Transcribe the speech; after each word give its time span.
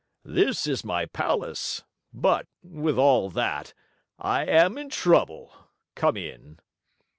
"This 0.25 0.65
is 0.65 0.83
my 0.83 1.05
palace, 1.05 1.83
but, 2.11 2.47
with 2.63 2.97
all 2.97 3.29
that, 3.29 3.75
I 4.17 4.47
am 4.47 4.75
in 4.79 4.89
trouble. 4.89 5.53
Come 5.93 6.17
in." 6.17 6.57